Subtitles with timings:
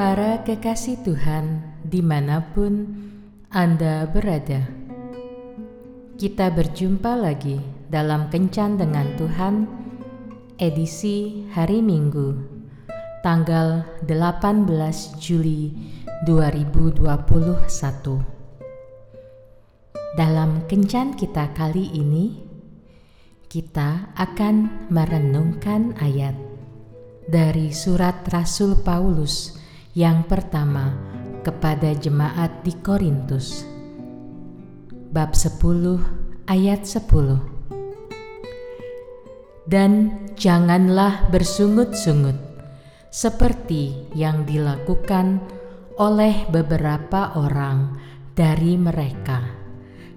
[0.00, 2.88] Para kekasih Tuhan, di mana pun
[3.52, 4.64] Anda berada,
[6.16, 9.68] kita berjumpa lagi dalam Kencan dengan Tuhan,
[10.56, 12.32] edisi hari Minggu,
[13.20, 15.76] tanggal 18 Juli
[16.24, 17.04] 2021.
[20.16, 22.40] Dalam Kencan kita kali ini,
[23.52, 26.40] kita akan merenungkan ayat
[27.28, 29.59] dari surat Rasul Paulus
[29.94, 30.94] yang pertama
[31.42, 33.66] kepada jemaat di Korintus.
[35.10, 35.98] Bab 10
[36.46, 39.66] ayat 10.
[39.66, 42.38] Dan janganlah bersungut-sungut
[43.10, 45.42] seperti yang dilakukan
[45.98, 47.98] oleh beberapa orang
[48.38, 49.42] dari mereka,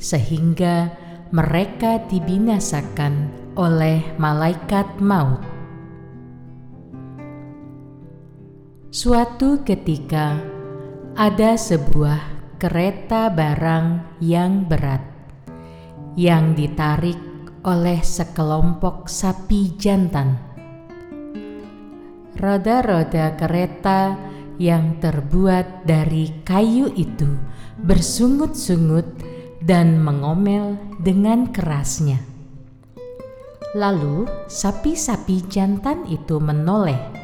[0.00, 0.88] sehingga
[1.28, 3.28] mereka dibinasakan
[3.60, 5.44] oleh malaikat maut
[8.88, 10.40] Suatu ketika
[11.12, 15.04] ada sebuah kereta barang yang berat
[16.16, 17.20] yang ditarik
[17.68, 20.40] oleh sekelompok sapi jantan.
[22.40, 24.16] Roda-roda kereta
[24.56, 27.28] yang terbuat dari kayu itu
[27.84, 29.04] bersungut-sungut
[29.60, 32.24] dan mengomel dengan kerasnya.
[33.76, 37.17] Lalu sapi-sapi jantan itu menoleh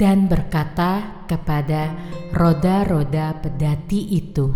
[0.00, 1.92] dan berkata kepada
[2.32, 4.48] roda-roda pedati itu,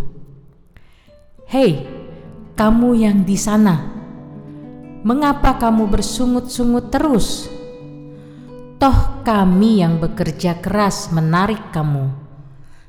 [1.45, 1.85] "Hei,
[2.57, 3.93] kamu yang di sana,
[5.05, 7.53] mengapa kamu bersungut-sungut terus?
[8.81, 12.09] Toh kami yang bekerja keras menarik kamu.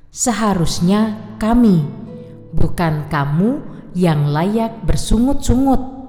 [0.08, 1.84] Seharusnya kami,
[2.56, 3.60] bukan kamu
[3.92, 6.08] yang layak bersungut-sungut."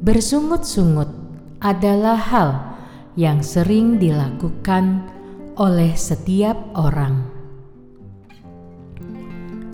[0.00, 1.12] Bersungut-sungut
[1.60, 2.75] adalah hal
[3.16, 5.08] yang sering dilakukan
[5.56, 7.32] oleh setiap orang.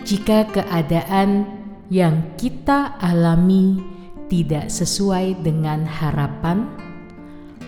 [0.06, 1.46] Jika keadaan
[1.90, 3.82] yang kita alami
[4.30, 6.70] tidak sesuai dengan harapan,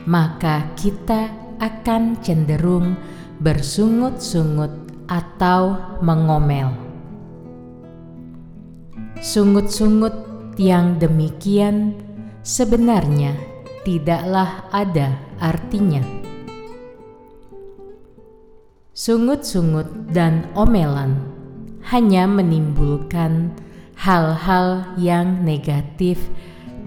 [0.07, 2.95] maka kita akan cenderung
[3.43, 4.73] bersungut-sungut
[5.11, 6.71] atau mengomel.
[9.19, 10.15] Sungut-sungut
[10.59, 11.99] yang demikian
[12.47, 13.35] sebenarnya
[13.83, 16.01] tidaklah ada artinya.
[18.97, 21.21] Sungut-sungut dan omelan
[21.93, 23.53] hanya menimbulkan
[24.01, 26.17] hal-hal yang negatif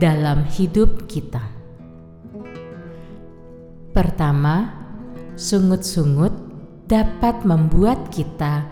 [0.01, 1.45] dalam hidup kita.
[3.93, 4.73] Pertama,
[5.37, 6.33] sungut-sungut
[6.89, 8.65] dapat membuat kita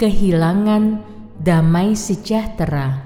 [0.00, 1.00] kehilangan
[1.40, 3.04] damai sejahtera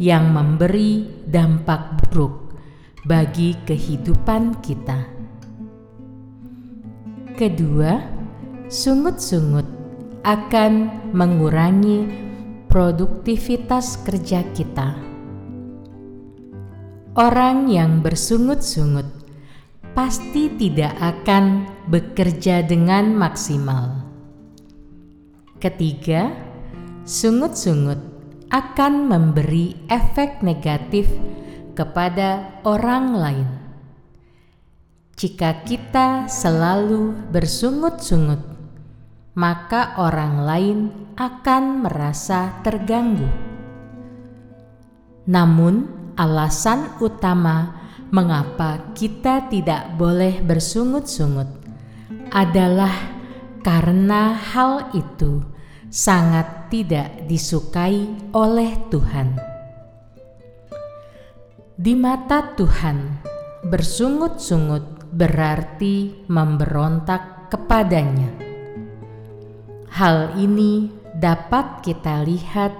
[0.00, 2.56] yang memberi dampak buruk
[3.04, 5.19] bagi kehidupan kita.
[7.40, 7.96] Kedua,
[8.68, 9.64] sungut-sungut
[10.28, 10.72] akan
[11.16, 12.04] mengurangi
[12.68, 14.92] produktivitas kerja kita.
[17.16, 19.08] Orang yang bersungut-sungut
[19.96, 24.04] pasti tidak akan bekerja dengan maksimal.
[25.64, 26.36] Ketiga,
[27.08, 28.04] sungut-sungut
[28.52, 31.08] akan memberi efek negatif
[31.72, 33.69] kepada orang lain.
[35.20, 38.40] Jika kita selalu bersungut-sungut,
[39.36, 40.78] maka orang lain
[41.12, 43.28] akan merasa terganggu.
[45.28, 45.84] Namun,
[46.16, 51.52] alasan utama mengapa kita tidak boleh bersungut-sungut
[52.32, 52.96] adalah
[53.60, 55.44] karena hal itu
[55.92, 59.36] sangat tidak disukai oleh Tuhan.
[61.76, 63.20] Di mata Tuhan,
[63.68, 68.30] bersungut-sungut berarti memberontak kepadanya.
[69.90, 70.86] Hal ini
[71.18, 72.72] dapat kita lihat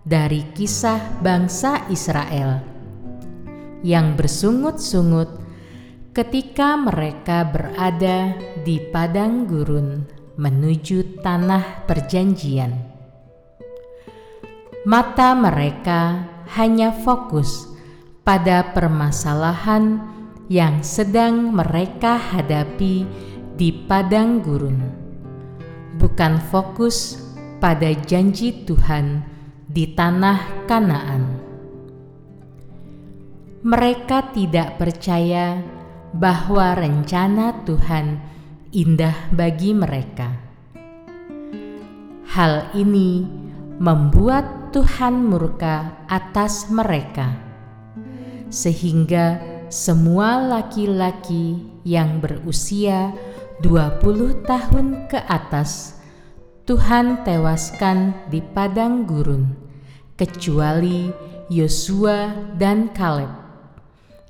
[0.00, 2.64] dari kisah bangsa Israel
[3.84, 5.28] yang bersungut-sungut
[6.16, 8.32] ketika mereka berada
[8.64, 10.08] di padang gurun
[10.40, 12.72] menuju tanah perjanjian.
[14.88, 16.24] Mata mereka
[16.56, 17.68] hanya fokus
[18.22, 20.15] pada permasalahan
[20.46, 23.02] yang sedang mereka hadapi
[23.58, 24.78] di padang gurun,
[25.98, 27.18] bukan fokus
[27.58, 29.26] pada janji Tuhan
[29.66, 31.22] di tanah Kanaan.
[33.66, 35.58] Mereka tidak percaya
[36.14, 38.22] bahwa rencana Tuhan
[38.70, 40.30] indah bagi mereka.
[42.30, 43.26] Hal ini
[43.82, 47.34] membuat Tuhan murka atas mereka
[48.52, 53.10] sehingga semua laki-laki yang berusia
[53.58, 55.98] 20 tahun ke atas
[56.66, 59.58] Tuhan tewaskan di padang gurun
[60.14, 61.10] kecuali
[61.50, 63.30] Yosua dan Kaleb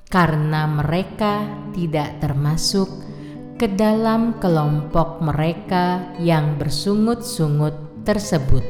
[0.09, 1.45] karena mereka
[1.77, 2.89] tidak termasuk
[3.61, 8.65] ke dalam kelompok mereka yang bersungut-sungut tersebut.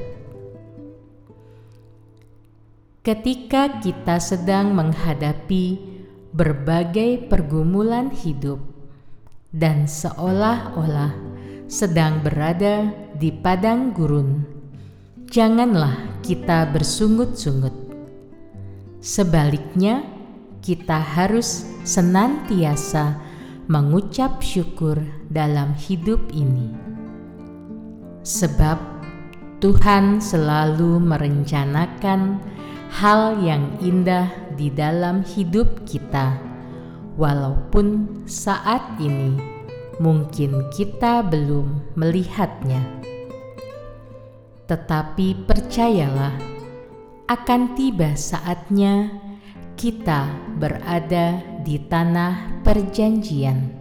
[3.06, 5.95] Ketika kita sedang menghadapi
[6.36, 8.60] berbagai pergumulan hidup
[9.56, 11.16] dan seolah-olah
[11.64, 14.44] sedang berada di padang gurun,
[15.32, 17.72] janganlah kita bersungut-sungut.
[19.00, 20.04] Sebaliknya,
[20.60, 23.16] kita harus senantiasa
[23.64, 25.00] mengucap syukur
[25.32, 26.68] dalam hidup ini,
[28.20, 28.76] sebab
[29.64, 32.44] Tuhan selalu merencanakan
[32.92, 36.34] hal yang indah di dalam hidup kita,
[37.20, 39.36] walaupun saat ini
[40.02, 42.80] mungkin kita belum melihatnya.
[44.66, 46.34] Tetapi percayalah,
[47.26, 49.12] akan tiba saatnya
[49.76, 50.26] kita
[50.58, 53.76] berada di tanah perjanjian.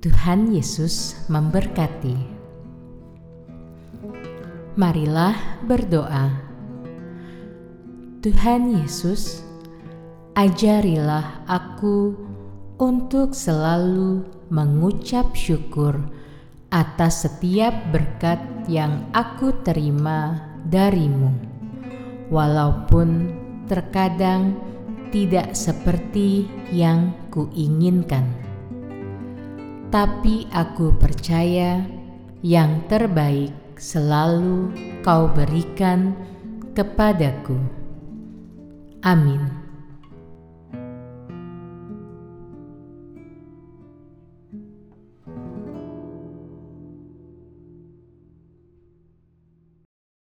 [0.00, 2.36] Tuhan Yesus memberkati.
[4.76, 5.34] Marilah
[5.64, 6.45] berdoa.
[8.26, 9.46] Tuhan Yesus,
[10.34, 12.10] ajarilah aku
[12.74, 15.94] untuk selalu mengucap syukur
[16.74, 21.30] atas setiap berkat yang aku terima darimu,
[22.26, 23.30] walaupun
[23.70, 24.58] terkadang
[25.14, 28.26] tidak seperti yang kuinginkan.
[29.94, 31.78] Tapi aku percaya
[32.42, 34.74] yang terbaik selalu
[35.06, 36.10] kau berikan
[36.74, 37.75] kepadaku.
[39.06, 39.65] Amin.